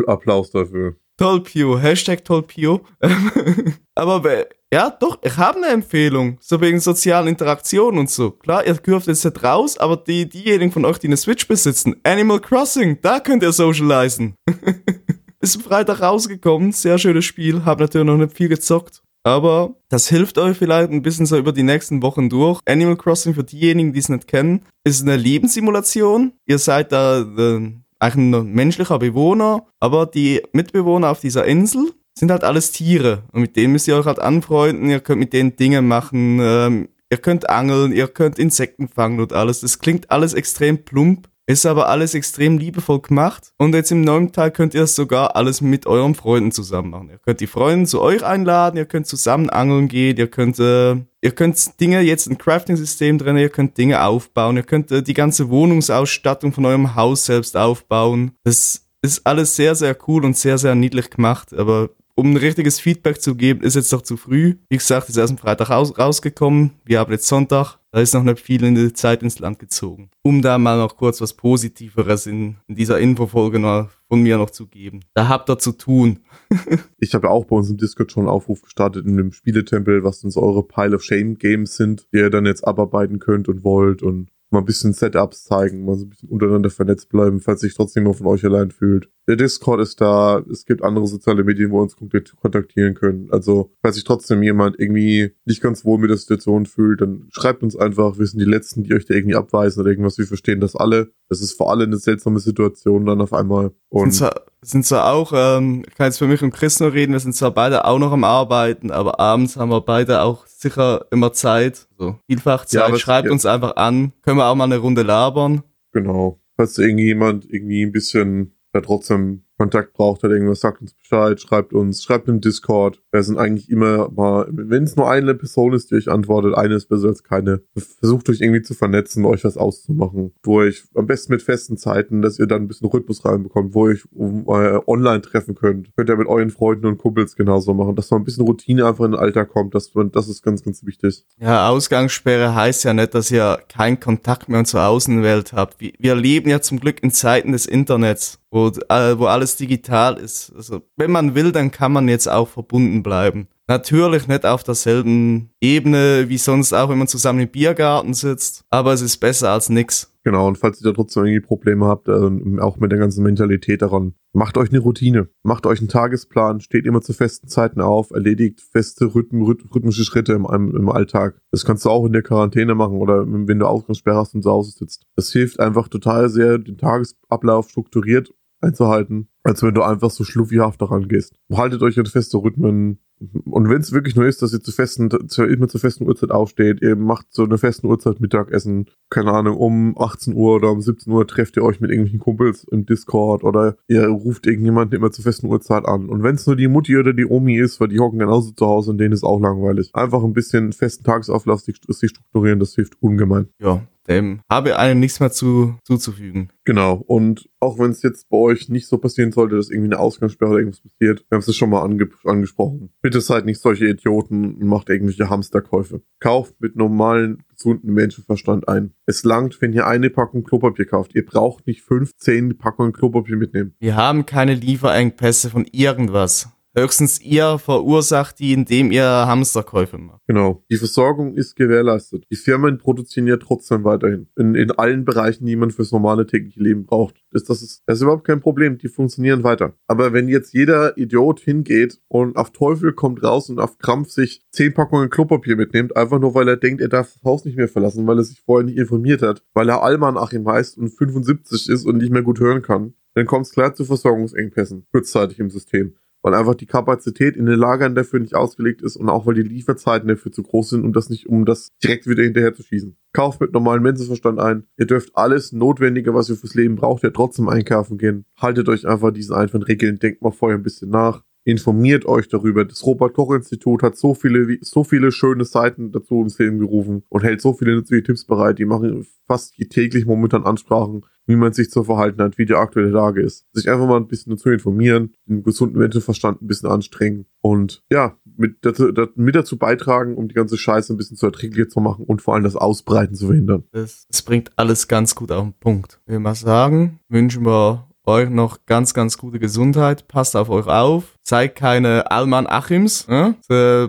Applaus 0.06 0.50
dafür. 0.50 0.96
Tollpio, 1.16 1.78
Hashtag 1.78 2.24
Tollpio. 2.24 2.80
Aber 3.94 4.46
ja, 4.72 4.88
doch, 4.88 5.18
ich 5.22 5.36
habe 5.36 5.58
eine 5.58 5.66
Empfehlung. 5.66 6.38
So 6.40 6.60
wegen 6.60 6.78
sozialen 6.78 7.26
Interaktionen 7.26 7.98
und 7.98 8.08
so. 8.08 8.30
Klar, 8.30 8.64
ihr 8.64 8.74
dürft 8.74 9.08
jetzt 9.08 9.24
nicht 9.24 9.42
raus, 9.42 9.76
aber 9.76 9.96
die, 9.96 10.28
diejenigen 10.28 10.70
von 10.70 10.84
euch, 10.84 10.98
die 10.98 11.08
eine 11.08 11.16
Switch 11.16 11.48
besitzen, 11.48 11.96
Animal 12.04 12.40
Crossing, 12.40 13.00
da 13.02 13.18
könnt 13.18 13.42
ihr 13.42 13.52
socialisen. 13.52 14.36
Ist 15.42 15.62
Freitag 15.62 16.02
rausgekommen, 16.02 16.72
sehr 16.72 16.98
schönes 16.98 17.24
Spiel, 17.24 17.64
hab 17.64 17.80
natürlich 17.80 18.06
noch 18.06 18.18
nicht 18.18 18.36
viel 18.36 18.48
gezockt. 18.48 19.02
Aber 19.22 19.74
das 19.88 20.08
hilft 20.08 20.36
euch 20.38 20.56
vielleicht 20.56 20.90
ein 20.90 21.02
bisschen 21.02 21.26
so 21.26 21.36
über 21.36 21.52
die 21.52 21.62
nächsten 21.62 22.02
Wochen 22.02 22.28
durch. 22.28 22.60
Animal 22.66 22.96
Crossing, 22.96 23.34
für 23.34 23.44
diejenigen, 23.44 23.92
die 23.92 23.98
es 24.00 24.08
nicht 24.08 24.28
kennen, 24.28 24.62
ist 24.84 25.02
eine 25.02 25.16
Lebenssimulation. 25.16 26.32
Ihr 26.46 26.58
seid 26.58 26.92
da 26.92 27.20
äh, 27.20 27.72
eigentlich 27.98 28.40
ein 28.40 28.52
menschlicher 28.52 28.98
Bewohner, 28.98 29.66
aber 29.78 30.06
die 30.06 30.42
Mitbewohner 30.52 31.10
auf 31.10 31.20
dieser 31.20 31.44
Insel 31.46 31.92
sind 32.18 32.30
halt 32.30 32.44
alles 32.44 32.72
Tiere. 32.72 33.24
Und 33.32 33.42
mit 33.42 33.56
denen 33.56 33.72
müsst 33.72 33.88
ihr 33.88 33.96
euch 33.96 34.06
halt 34.06 34.18
anfreunden, 34.18 34.90
ihr 34.90 35.00
könnt 35.00 35.20
mit 35.20 35.32
denen 35.32 35.56
Dinge 35.56 35.80
machen, 35.80 36.38
ähm, 36.40 36.88
ihr 37.10 37.18
könnt 37.18 37.48
angeln, 37.48 37.92
ihr 37.92 38.08
könnt 38.08 38.38
Insekten 38.38 38.88
fangen 38.88 39.20
und 39.20 39.32
alles. 39.32 39.60
Das 39.60 39.78
klingt 39.78 40.10
alles 40.10 40.34
extrem 40.34 40.84
plump, 40.84 41.28
ist 41.52 41.66
aber 41.66 41.88
alles 41.88 42.14
extrem 42.14 42.58
liebevoll 42.58 43.00
gemacht. 43.00 43.52
Und 43.58 43.74
jetzt 43.74 43.90
im 43.92 44.02
neuen 44.02 44.32
Teil 44.32 44.50
könnt 44.50 44.74
ihr 44.74 44.86
sogar 44.86 45.36
alles 45.36 45.60
mit 45.60 45.86
euren 45.86 46.14
Freunden 46.14 46.52
zusammen 46.52 46.90
machen. 46.90 47.10
Ihr 47.10 47.18
könnt 47.18 47.40
die 47.40 47.46
Freunde 47.46 47.86
zu 47.86 48.00
euch 48.00 48.24
einladen, 48.24 48.76
ihr 48.76 48.86
könnt 48.86 49.06
zusammen 49.06 49.50
angeln 49.50 49.88
gehen, 49.88 50.16
ihr 50.16 50.28
könnt, 50.28 50.58
äh, 50.58 50.92
ihr 51.20 51.32
könnt 51.34 51.80
Dinge, 51.80 52.00
jetzt 52.00 52.28
ein 52.28 52.38
Crafting-System 52.38 53.18
drin, 53.18 53.36
ihr 53.36 53.48
könnt 53.48 53.78
Dinge 53.78 54.04
aufbauen, 54.04 54.56
ihr 54.56 54.62
könnt 54.62 54.90
äh, 54.90 55.02
die 55.02 55.14
ganze 55.14 55.48
Wohnungsausstattung 55.48 56.52
von 56.52 56.66
eurem 56.66 56.94
Haus 56.94 57.24
selbst 57.26 57.56
aufbauen. 57.56 58.32
Das 58.44 58.86
ist 59.02 59.26
alles 59.26 59.56
sehr, 59.56 59.74
sehr 59.74 59.96
cool 60.08 60.24
und 60.24 60.36
sehr, 60.36 60.58
sehr 60.58 60.74
niedlich 60.74 61.10
gemacht, 61.10 61.54
aber 61.54 61.90
um 62.20 62.32
ein 62.32 62.36
richtiges 62.36 62.78
Feedback 62.78 63.22
zu 63.22 63.34
geben, 63.34 63.62
ist 63.62 63.76
jetzt 63.76 63.92
noch 63.92 64.02
zu 64.02 64.18
früh. 64.18 64.56
Wie 64.68 64.76
gesagt, 64.76 65.08
ist 65.08 65.16
erst 65.16 65.32
am 65.32 65.38
Freitag 65.38 65.70
raus, 65.70 65.98
rausgekommen. 65.98 66.72
Wir 66.84 66.98
haben 66.98 67.10
jetzt 67.12 67.26
Sonntag. 67.26 67.78
Da 67.92 68.00
ist 68.00 68.12
noch 68.12 68.22
nicht 68.22 68.40
viel 68.40 68.62
in 68.62 68.74
die 68.74 68.92
Zeit 68.92 69.22
ins 69.22 69.38
Land 69.38 69.58
gezogen. 69.58 70.10
Um 70.22 70.42
da 70.42 70.58
mal 70.58 70.76
noch 70.76 70.98
kurz 70.98 71.22
was 71.22 71.32
Positiveres 71.32 72.26
in, 72.26 72.58
in 72.68 72.74
dieser 72.74 73.00
Infofolge 73.00 73.58
noch 73.58 73.88
von 74.06 74.20
mir 74.20 74.36
noch 74.36 74.50
zu 74.50 74.66
geben. 74.66 75.00
Da 75.14 75.28
habt 75.28 75.48
ihr 75.48 75.58
zu 75.58 75.72
tun. 75.72 76.20
ich 76.98 77.14
habe 77.14 77.26
ja 77.26 77.32
auch 77.32 77.46
bei 77.46 77.56
uns 77.56 77.70
im 77.70 77.78
Discord 77.78 78.12
schon 78.12 78.24
einen 78.24 78.30
Aufruf 78.30 78.60
gestartet 78.60 79.06
in 79.06 79.16
dem 79.16 79.32
Spieletempel, 79.32 80.04
was 80.04 80.20
so 80.20 80.42
eure 80.42 80.62
Pile 80.62 80.94
of 80.94 81.02
Shame 81.02 81.38
Games 81.38 81.76
sind, 81.76 82.06
die 82.12 82.18
ihr 82.18 82.28
dann 82.28 82.44
jetzt 82.44 82.66
abarbeiten 82.66 83.18
könnt 83.18 83.48
und 83.48 83.64
wollt 83.64 84.02
und 84.02 84.28
mal 84.50 84.58
ein 84.60 84.64
bisschen 84.64 84.92
Setups 84.92 85.44
zeigen, 85.44 85.84
mal 85.84 85.96
so 85.96 86.04
ein 86.04 86.10
bisschen 86.10 86.28
untereinander 86.28 86.70
vernetzt 86.70 87.08
bleiben, 87.08 87.40
falls 87.40 87.60
sich 87.60 87.74
trotzdem 87.74 88.04
mal 88.04 88.14
von 88.14 88.26
euch 88.26 88.44
allein 88.44 88.70
fühlt. 88.70 89.08
Der 89.28 89.36
Discord 89.36 89.80
ist 89.80 90.00
da, 90.00 90.42
es 90.50 90.64
gibt 90.64 90.82
andere 90.82 91.06
soziale 91.06 91.44
Medien, 91.44 91.70
wo 91.70 91.76
wir 91.76 91.82
uns 91.82 91.96
kontaktieren 92.36 92.94
können. 92.94 93.28
Also, 93.30 93.72
falls 93.80 93.94
sich 93.94 94.04
trotzdem 94.04 94.42
jemand 94.42 94.80
irgendwie 94.80 95.32
nicht 95.44 95.62
ganz 95.62 95.84
wohl 95.84 95.98
mit 95.98 96.10
der 96.10 96.16
Situation 96.16 96.66
fühlt, 96.66 97.00
dann 97.00 97.28
schreibt 97.30 97.62
uns 97.62 97.76
einfach, 97.76 98.18
wir 98.18 98.26
sind 98.26 98.40
die 98.40 98.44
Letzten, 98.44 98.82
die 98.82 98.92
euch 98.92 99.06
da 99.06 99.14
irgendwie 99.14 99.36
abweisen 99.36 99.80
oder 99.80 99.90
irgendwas. 99.90 100.18
Wir 100.18 100.26
verstehen 100.26 100.60
das 100.60 100.74
alle. 100.74 101.12
Das 101.28 101.40
ist 101.40 101.52
vor 101.52 101.70
allem 101.70 101.90
eine 101.90 101.98
seltsame 101.98 102.40
Situation 102.40 103.06
dann 103.06 103.20
auf 103.20 103.32
einmal. 103.32 103.70
Und 103.88 104.10
sind 104.10 104.14
zwar, 104.14 104.40
sind 104.62 104.84
zwar 104.84 105.12
auch, 105.12 105.32
ähm, 105.34 105.84
ich 105.88 105.94
kann 105.94 106.06
jetzt 106.06 106.18
für 106.18 106.26
mich 106.26 106.42
und 106.42 106.50
Chris 106.50 106.80
nur 106.80 106.92
reden, 106.92 107.12
wir 107.12 107.20
sind 107.20 107.36
zwar 107.36 107.52
beide 107.52 107.84
auch 107.84 108.00
noch 108.00 108.10
am 108.10 108.24
Arbeiten, 108.24 108.90
aber 108.90 109.20
abends 109.20 109.56
haben 109.56 109.70
wir 109.70 109.80
beide 109.80 110.22
auch 110.22 110.46
sicher 110.60 111.06
immer 111.10 111.32
Zeit. 111.32 111.88
So, 111.98 112.18
vielfach 112.26 112.64
Zeit. 112.64 112.90
Ja, 112.90 112.96
Schreibt 112.96 113.26
ja. 113.26 113.32
uns 113.32 113.46
einfach 113.46 113.76
an. 113.76 114.12
Können 114.22 114.38
wir 114.38 114.46
auch 114.46 114.54
mal 114.54 114.64
eine 114.64 114.78
Runde 114.78 115.02
labern. 115.02 115.62
Genau. 115.92 116.40
Falls 116.56 116.78
irgendjemand 116.78 117.50
irgendwie 117.50 117.82
ein 117.84 117.92
bisschen 117.92 118.56
da 118.72 118.80
trotzdem 118.80 119.44
Kontakt 119.60 119.92
braucht 119.92 120.24
oder 120.24 120.32
irgendwas, 120.32 120.60
sagt 120.60 120.80
uns 120.80 120.94
Bescheid, 120.94 121.38
schreibt 121.38 121.74
uns, 121.74 122.02
schreibt 122.02 122.28
im 122.28 122.40
Discord. 122.40 123.02
Wir 123.12 123.22
sind 123.22 123.36
eigentlich 123.36 123.68
immer 123.68 124.10
mal, 124.10 124.46
wenn 124.50 124.84
es 124.84 124.96
nur 124.96 125.10
eine 125.10 125.34
Person 125.34 125.74
ist, 125.74 125.90
die 125.90 125.96
euch 125.96 126.08
antwortet, 126.08 126.54
eine 126.54 126.76
ist 126.76 126.88
besser 126.88 127.08
als 127.08 127.24
keine. 127.24 127.60
Versucht 127.98 128.30
euch 128.30 128.40
irgendwie 128.40 128.62
zu 128.62 128.72
vernetzen, 128.72 129.26
euch 129.26 129.44
was 129.44 129.58
auszumachen, 129.58 130.32
wo 130.42 130.60
euch 130.60 130.84
am 130.94 131.06
besten 131.06 131.34
mit 131.34 131.42
festen 131.42 131.76
Zeiten, 131.76 132.22
dass 132.22 132.38
ihr 132.38 132.46
dann 132.46 132.62
ein 132.62 132.68
bisschen 132.68 132.88
Rhythmus 132.88 133.22
reinbekommt, 133.22 133.74
wo 133.74 133.86
ihr 133.86 133.96
euch 133.96 134.04
äh, 134.16 134.80
online 134.86 135.20
treffen 135.20 135.54
könnt. 135.54 135.94
Könnt 135.94 136.08
ihr 136.08 136.16
mit 136.16 136.28
euren 136.28 136.48
Freunden 136.48 136.86
und 136.86 136.96
Kumpels 136.96 137.36
genauso 137.36 137.74
machen, 137.74 137.96
dass 137.96 138.10
man 138.10 138.22
ein 138.22 138.24
bisschen 138.24 138.46
Routine 138.46 138.86
einfach 138.86 139.04
in 139.04 139.10
den 139.10 139.20
Alltag 139.20 139.50
kommt. 139.50 139.74
Das, 139.74 139.92
das 139.92 140.28
ist 140.28 140.42
ganz, 140.42 140.62
ganz 140.62 140.86
wichtig. 140.86 141.26
Ja, 141.38 141.68
Ausgangssperre 141.68 142.54
heißt 142.54 142.84
ja 142.84 142.94
nicht, 142.94 143.14
dass 143.14 143.30
ihr 143.30 143.58
keinen 143.68 144.00
Kontakt 144.00 144.48
mehr 144.48 144.64
zur 144.64 144.86
Außenwelt 144.86 145.52
habt. 145.52 145.76
Wir 145.80 146.14
leben 146.14 146.48
ja 146.48 146.62
zum 146.62 146.80
Glück 146.80 147.02
in 147.02 147.10
Zeiten 147.10 147.52
des 147.52 147.66
Internets 147.66 148.40
wo, 148.50 148.68
äh, 148.88 149.18
wo 149.18 149.26
alles 149.26 149.49
digital 149.56 150.16
ist. 150.16 150.52
Also 150.54 150.82
wenn 150.96 151.10
man 151.10 151.34
will, 151.34 151.52
dann 151.52 151.70
kann 151.70 151.92
man 151.92 152.08
jetzt 152.08 152.28
auch 152.28 152.48
verbunden 152.48 153.02
bleiben. 153.02 153.48
Natürlich 153.70 154.26
nicht 154.26 154.44
auf 154.44 154.64
derselben 154.64 155.50
Ebene 155.60 156.24
wie 156.28 156.38
sonst 156.38 156.72
auch, 156.72 156.88
wenn 156.88 156.98
man 156.98 157.06
zusammen 157.06 157.38
im 157.38 157.48
Biergarten 157.48 158.14
sitzt, 158.14 158.64
aber 158.68 158.92
es 158.92 159.00
ist 159.00 159.18
besser 159.18 159.50
als 159.50 159.68
nix. 159.68 160.12
Genau, 160.24 160.48
und 160.48 160.58
falls 160.58 160.80
ihr 160.80 160.84
da 160.84 160.92
trotzdem 160.92 161.24
irgendwie 161.24 161.46
Probleme 161.46 161.86
habt, 161.86 162.08
äh, 162.08 162.60
auch 162.60 162.78
mit 162.78 162.90
der 162.90 162.98
ganzen 162.98 163.22
Mentalität 163.22 163.80
daran, 163.80 164.14
macht 164.32 164.58
euch 164.58 164.70
eine 164.70 164.80
Routine, 164.80 165.28
macht 165.44 165.66
euch 165.66 165.78
einen 165.78 165.88
Tagesplan, 165.88 166.60
steht 166.60 166.84
immer 166.84 167.00
zu 167.00 167.12
festen 167.12 167.46
Zeiten 167.46 167.80
auf, 167.80 168.10
erledigt 168.10 168.60
feste 168.60 169.14
Rhythm, 169.14 169.42
rhythmische 169.42 170.04
Schritte 170.04 170.32
im, 170.32 170.44
im 170.46 170.88
Alltag. 170.88 171.40
Das 171.52 171.64
kannst 171.64 171.84
du 171.84 171.90
auch 171.90 172.04
in 172.04 172.12
der 172.12 172.22
Quarantäne 172.22 172.74
machen 172.74 172.98
oder 172.98 173.24
wenn 173.24 173.58
du 173.58 173.66
Ausgangssperre 173.66 174.18
hast 174.18 174.34
und 174.34 174.42
zu 174.42 174.50
Hause 174.50 174.72
sitzt. 174.72 175.06
Das 175.14 175.30
hilft 175.30 175.60
einfach 175.60 175.86
total 175.86 176.28
sehr, 176.28 176.58
den 176.58 176.76
Tagesablauf 176.76 177.70
strukturiert 177.70 178.34
einzuhalten, 178.60 179.28
als 179.42 179.62
wenn 179.62 179.74
du 179.74 179.82
einfach 179.82 180.10
so 180.10 180.24
schluffihaft 180.24 180.80
daran 180.80 181.08
gehst. 181.08 181.34
Haltet 181.52 181.82
euch 181.82 181.98
an 181.98 182.06
feste 182.06 182.38
Rhythmen, 182.38 183.00
und 183.44 183.68
wenn 183.68 183.80
es 183.80 183.92
wirklich 183.92 184.16
nur 184.16 184.26
ist, 184.26 184.40
dass 184.40 184.52
ihr 184.54 184.62
zu 184.62 184.72
festen, 184.72 185.10
zu, 185.28 185.44
immer 185.44 185.68
zur 185.68 185.80
festen 185.80 186.06
Uhrzeit 186.06 186.30
aufsteht, 186.30 186.80
ihr 186.80 186.96
macht 186.96 187.26
so 187.30 187.44
eine 187.44 187.58
festen 187.58 187.86
Uhrzeit 187.86 188.18
Mittagessen, 188.20 188.86
keine 189.10 189.32
Ahnung, 189.32 189.58
um 189.58 189.98
18 189.98 190.34
Uhr 190.34 190.54
oder 190.56 190.70
um 190.70 190.80
17 190.80 191.12
Uhr 191.12 191.26
trefft 191.26 191.56
ihr 191.56 191.62
euch 191.62 191.80
mit 191.80 191.90
irgendwelchen 191.90 192.20
Kumpels 192.20 192.64
im 192.64 192.86
Discord 192.86 193.44
oder 193.44 193.76
ihr 193.88 194.06
ruft 194.06 194.46
irgendjemanden 194.46 194.96
immer 194.96 195.10
zur 195.10 195.24
festen 195.24 195.48
Uhrzeit 195.48 195.84
an. 195.84 196.08
Und 196.08 196.22
wenn 196.22 196.36
es 196.36 196.46
nur 196.46 196.56
die 196.56 196.68
Mutti 196.68 196.96
oder 196.96 197.12
die 197.12 197.26
Omi 197.26 197.58
ist, 197.58 197.78
weil 197.80 197.88
die 197.88 198.00
hocken 198.00 198.18
genauso 198.18 198.52
zu 198.52 198.66
Hause 198.66 198.92
und 198.92 198.98
denen 198.98 199.12
ist 199.12 199.24
auch 199.24 199.40
langweilig. 199.40 199.90
Einfach 199.92 200.22
ein 200.22 200.32
bisschen 200.32 200.72
festen 200.72 201.04
Tagesauflauf 201.04 201.60
sich, 201.60 201.80
sich 201.88 202.10
strukturieren, 202.10 202.58
das 202.58 202.74
hilft 202.74 202.94
ungemein. 203.02 203.48
Ja, 203.58 203.82
dem 204.08 204.40
habe 204.50 204.78
einem 204.78 205.00
nichts 205.00 205.20
mehr 205.20 205.30
zu, 205.30 205.76
zuzufügen. 205.84 206.50
Genau. 206.64 206.94
Und 206.94 207.48
auch 207.60 207.78
wenn 207.78 207.90
es 207.90 208.02
jetzt 208.02 208.28
bei 208.28 208.36
euch 208.36 208.68
nicht 208.68 208.86
so 208.86 208.98
passieren 208.98 209.32
sollte, 209.32 209.56
dass 209.56 209.70
irgendwie 209.70 209.88
eine 209.88 209.98
Ausgangssperre 209.98 210.50
oder 210.50 210.58
irgendwas 210.60 210.80
passiert, 210.80 211.24
wir 211.28 211.36
haben 211.36 211.44
es 211.46 211.56
schon 211.56 211.70
mal 211.70 211.82
ange 211.82 212.08
angesprochen. 212.24 212.90
Bitte 213.02 213.09
seid 213.18 213.46
nicht 213.46 213.60
solche 213.60 213.88
Idioten 213.88 214.54
und 214.54 214.66
macht 214.66 214.88
irgendwelche 214.88 215.28
Hamsterkäufe. 215.28 216.02
Kauft 216.20 216.60
mit 216.60 216.76
normalen, 216.76 217.42
gesunden 217.48 217.92
Menschenverstand 217.92 218.68
ein. 218.68 218.92
Es 219.06 219.24
langt, 219.24 219.60
wenn 219.60 219.72
ihr 219.72 219.86
eine 219.86 220.10
Packung 220.10 220.44
Klopapier 220.44 220.84
kauft. 220.84 221.14
Ihr 221.14 221.26
braucht 221.26 221.66
nicht 221.66 221.82
15 221.82 222.58
Packungen 222.58 222.92
Klopapier 222.92 223.36
mitnehmen. 223.36 223.74
Wir 223.80 223.96
haben 223.96 224.26
keine 224.26 224.54
Lieferengpässe 224.54 225.50
von 225.50 225.66
irgendwas. 225.72 226.48
Höchstens 226.76 227.20
ihr 227.20 227.58
verursacht 227.58 228.38
die, 228.38 228.52
indem 228.52 228.92
ihr 228.92 229.04
Hamsterkäufe 229.04 229.98
macht. 229.98 230.20
Genau. 230.28 230.62
Die 230.70 230.76
Versorgung 230.76 231.34
ist 231.34 231.56
gewährleistet. 231.56 232.24
Die 232.30 232.36
Firmen 232.36 232.78
produzieren 232.78 233.26
ja 233.26 233.38
trotzdem 233.38 233.82
weiterhin. 233.82 234.28
In, 234.36 234.54
in 234.54 234.70
allen 234.70 235.04
Bereichen, 235.04 235.46
die 235.46 235.56
man 235.56 235.72
fürs 235.72 235.90
normale 235.90 236.26
tägliche 236.26 236.62
Leben 236.62 236.86
braucht. 236.86 237.24
Das, 237.32 237.42
das, 237.42 237.62
ist, 237.62 237.82
das 237.86 237.98
ist 237.98 238.02
überhaupt 238.02 238.24
kein 238.24 238.40
Problem. 238.40 238.78
Die 238.78 238.86
funktionieren 238.86 239.42
weiter. 239.42 239.74
Aber 239.88 240.12
wenn 240.12 240.28
jetzt 240.28 240.54
jeder 240.54 240.96
Idiot 240.96 241.40
hingeht 241.40 242.00
und 242.06 242.36
auf 242.36 242.52
Teufel 242.52 242.92
kommt 242.92 243.22
raus 243.24 243.50
und 243.50 243.58
auf 243.58 243.78
Krampf 243.78 244.10
sich 244.10 244.42
zehn 244.52 244.72
Packungen 244.72 245.10
Klopapier 245.10 245.56
mitnimmt, 245.56 245.96
einfach 245.96 246.20
nur 246.20 246.36
weil 246.36 246.46
er 246.46 246.56
denkt, 246.56 246.80
er 246.80 246.88
darf 246.88 247.12
das 247.14 247.24
Haus 247.24 247.44
nicht 247.44 247.56
mehr 247.56 247.68
verlassen, 247.68 248.06
weil 248.06 248.18
er 248.18 248.24
sich 248.24 248.40
vorher 248.42 248.64
nicht 248.64 248.78
informiert 248.78 249.22
hat, 249.22 249.42
weil 249.54 249.68
er 249.68 249.82
Alman 249.82 250.16
Achim 250.16 250.46
heißt 250.46 250.78
und 250.78 250.90
75 250.90 251.68
ist 251.68 251.84
und 251.84 251.96
nicht 251.96 252.12
mehr 252.12 252.22
gut 252.22 252.38
hören 252.38 252.62
kann, 252.62 252.94
dann 253.14 253.26
kommt 253.26 253.46
es 253.46 253.52
klar 253.52 253.74
zu 253.74 253.84
Versorgungsengpässen 253.84 254.86
kurzzeitig 254.92 255.40
im 255.40 255.50
System 255.50 255.96
weil 256.22 256.34
einfach 256.34 256.54
die 256.54 256.66
Kapazität 256.66 257.36
in 257.36 257.46
den 257.46 257.58
Lagern 257.58 257.94
dafür 257.94 258.20
nicht 258.20 258.34
ausgelegt 258.34 258.82
ist 258.82 258.96
und 258.96 259.08
auch 259.08 259.26
weil 259.26 259.34
die 259.34 259.42
Lieferzeiten 259.42 260.08
dafür 260.08 260.32
zu 260.32 260.42
groß 260.42 260.70
sind, 260.70 260.84
um 260.84 260.92
das 260.92 261.10
nicht, 261.10 261.28
um 261.28 261.44
das 261.44 261.68
direkt 261.82 262.06
wieder 262.06 262.22
hinterher 262.22 262.54
zu 262.54 262.62
schießen. 262.62 262.96
Kauft 263.12 263.40
mit 263.40 263.52
normalem 263.52 263.82
Menschenverstand 263.82 264.38
ein. 264.38 264.64
Ihr 264.76 264.86
dürft 264.86 265.16
alles 265.16 265.52
Notwendige, 265.52 266.14
was 266.14 266.28
ihr 266.28 266.36
fürs 266.36 266.54
Leben 266.54 266.76
braucht, 266.76 267.02
ja 267.02 267.10
trotzdem 267.10 267.48
einkaufen 267.48 267.98
gehen. 267.98 268.24
Haltet 268.36 268.68
euch 268.68 268.86
einfach 268.86 269.12
diesen 269.12 269.34
einfachen 269.34 269.62
Regeln, 269.62 269.98
denkt 269.98 270.22
mal 270.22 270.30
vorher 270.30 270.58
ein 270.58 270.62
bisschen 270.62 270.90
nach. 270.90 271.24
Informiert 271.44 272.04
euch 272.04 272.28
darüber. 272.28 272.66
Das 272.66 272.84
Robert-Koch-Institut 272.84 273.82
hat 273.82 273.96
so 273.96 274.14
viele, 274.14 274.58
so 274.60 274.84
viele 274.84 275.10
schöne 275.10 275.44
Seiten 275.44 275.90
dazu 275.90 276.20
ins 276.20 276.38
Leben 276.38 276.58
gerufen 276.58 277.02
und 277.08 277.24
hält 277.24 277.40
so 277.40 277.54
viele 277.54 277.74
nützliche 277.74 278.02
Tipps 278.02 278.26
bereit. 278.26 278.58
Die 278.58 278.66
machen 278.66 279.06
fast 279.26 279.54
täglich 279.70 280.04
momentan 280.04 280.44
Ansprachen 280.44 281.06
wie 281.30 281.36
man 281.36 281.52
sich 281.52 281.70
zu 281.70 281.84
verhalten 281.84 282.20
hat, 282.20 282.38
wie 282.38 282.46
die 282.46 282.54
aktuelle 282.54 282.90
Lage 282.90 283.22
ist. 283.22 283.46
Sich 283.52 283.70
einfach 283.70 283.86
mal 283.86 283.96
ein 283.96 284.08
bisschen 284.08 284.30
dazu 284.32 284.50
informieren, 284.50 285.14
den 285.26 285.42
gesunden 285.42 285.78
Menschenverstand 285.78 286.42
ein 286.42 286.46
bisschen 286.46 286.68
anstrengen 286.68 287.26
und 287.40 287.82
ja, 287.90 288.16
mit 288.36 288.56
dazu, 288.62 288.92
mit 289.14 289.34
dazu 289.34 289.56
beitragen, 289.56 290.16
um 290.16 290.28
die 290.28 290.34
ganze 290.34 290.58
Scheiße 290.58 290.92
ein 290.92 290.96
bisschen 290.96 291.16
zu 291.16 291.26
erträglicher 291.26 291.68
zu 291.68 291.80
machen 291.80 292.04
und 292.04 292.20
vor 292.20 292.34
allem 292.34 292.44
das 292.44 292.56
Ausbreiten 292.56 293.14
zu 293.14 293.26
verhindern. 293.26 293.64
Das, 293.72 294.06
das 294.10 294.22
bringt 294.22 294.50
alles 294.56 294.88
ganz 294.88 295.14
gut 295.14 295.30
auf 295.30 295.44
den 295.44 295.54
Punkt. 295.54 296.00
Ich 296.06 296.12
will 296.12 296.18
mal 296.18 296.34
sagen, 296.34 296.98
wünschen 297.08 297.44
wir 297.46 297.89
euch 298.10 298.30
noch 298.30 298.58
ganz, 298.66 298.94
ganz 298.94 299.16
gute 299.16 299.38
Gesundheit. 299.38 300.08
Passt 300.08 300.36
auf 300.36 300.50
euch 300.50 300.66
auf. 300.66 301.16
Seid 301.22 301.56
keine 301.56 302.10
Alman 302.10 302.46
Achims. 302.46 303.06
Ne? 303.08 303.36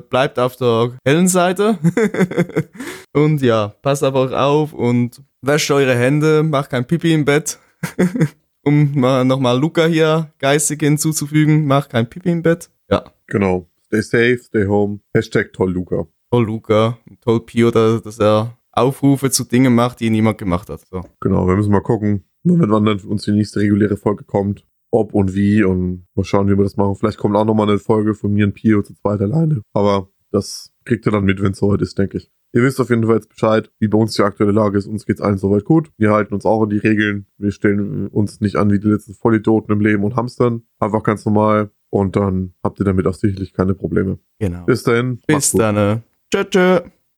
Bleibt 0.09 0.39
auf 0.39 0.55
der 0.55 0.97
hellen 1.05 1.27
Seite. 1.27 1.77
und 3.13 3.41
ja, 3.41 3.69
passt 3.81 4.03
auf 4.03 4.15
euch 4.15 4.33
auf 4.33 4.73
und 4.73 5.21
wäscht 5.41 5.71
eure 5.71 5.95
Hände, 5.95 6.43
macht 6.43 6.69
kein 6.69 6.85
Pipi 6.85 7.13
im 7.13 7.25
Bett. 7.25 7.59
um 8.63 8.99
mal 8.99 9.25
nochmal 9.25 9.59
Luca 9.59 9.85
hier 9.85 10.31
geistig 10.39 10.81
hinzuzufügen, 10.81 11.65
macht 11.65 11.89
kein 11.89 12.09
Pipi 12.09 12.29
im 12.31 12.43
Bett. 12.43 12.69
Ja. 12.89 13.03
Genau. 13.27 13.67
Stay 13.87 14.01
safe, 14.01 14.37
stay 14.37 14.65
home. 14.67 14.99
Hashtag 15.13 15.51
toll 15.53 15.71
Luca. 15.71 16.07
Toll 16.31 16.45
Luca. 16.45 16.97
Toll 17.21 17.41
Pio, 17.41 17.71
dass 17.71 18.19
er 18.19 18.57
Aufrufe 18.71 19.31
zu 19.31 19.43
Dingen 19.43 19.75
macht, 19.75 19.99
die 19.99 20.09
niemand 20.09 20.37
gemacht 20.37 20.69
hat. 20.69 20.81
So. 20.87 21.01
Genau, 21.19 21.47
wir 21.47 21.55
müssen 21.55 21.71
mal 21.71 21.81
gucken, 21.81 22.23
wann 22.43 22.85
dann 22.85 22.99
uns 22.99 23.23
die 23.23 23.31
nächste 23.31 23.59
reguläre 23.59 23.97
Folge 23.97 24.23
kommt. 24.23 24.65
Ob 24.93 25.13
und 25.13 25.33
wie 25.33 25.63
und 25.63 26.05
mal 26.15 26.25
schauen, 26.25 26.47
wie 26.47 26.57
wir 26.57 26.63
das 26.63 26.75
machen. 26.75 26.95
Vielleicht 26.95 27.17
kommt 27.17 27.35
auch 27.37 27.45
nochmal 27.45 27.69
eine 27.69 27.79
Folge 27.79 28.13
von 28.13 28.33
mir 28.33 28.45
und 28.45 28.53
Pio 28.53 28.81
zu 28.81 28.93
zweit 28.93 29.21
alleine. 29.21 29.61
Aber 29.73 30.09
das 30.31 30.73
kriegt 30.83 31.05
ihr 31.05 31.13
dann 31.13 31.23
mit, 31.23 31.41
wenn 31.41 31.53
es 31.53 31.59
soweit 31.59 31.81
ist, 31.81 31.97
denke 31.97 32.17
ich. 32.17 32.29
Ihr 32.53 32.63
wisst 32.63 32.81
auf 32.81 32.89
jeden 32.89 33.05
Fall 33.05 33.15
jetzt 33.15 33.29
Bescheid, 33.29 33.71
wie 33.79 33.87
bei 33.87 33.97
uns 33.97 34.13
die 34.15 34.23
aktuelle 34.23 34.51
Lage 34.51 34.77
ist. 34.77 34.85
Uns 34.85 35.05
geht's 35.05 35.21
allen 35.21 35.37
soweit 35.37 35.63
gut. 35.63 35.89
Wir 35.97 36.11
halten 36.11 36.33
uns 36.33 36.45
auch 36.45 36.63
an 36.63 36.69
die 36.69 36.77
Regeln. 36.77 37.25
Wir 37.37 37.51
stellen 37.51 38.07
uns 38.07 38.41
nicht 38.41 38.57
an 38.57 38.69
wie 38.71 38.79
die 38.79 38.89
letzten 38.89 39.13
Vollidioten 39.13 39.73
im 39.73 39.79
Leben 39.79 40.03
und 40.03 40.17
hamstern. 40.17 40.63
Einfach 40.79 41.03
ganz 41.03 41.25
normal. 41.25 41.71
Und 41.89 42.17
dann 42.17 42.53
habt 42.61 42.79
ihr 42.79 42.85
damit 42.85 43.07
auch 43.07 43.13
sicherlich 43.13 43.53
keine 43.53 43.73
Probleme. 43.73 44.19
Genau. 44.39 44.65
Bis 44.65 44.83
dahin. 44.83 45.19
Bis 45.27 45.51
dann. 45.53 46.03
Tschö, 46.29 46.43
tschö. 46.43 46.81